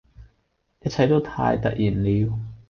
[0.81, 2.39] 一切都太突然了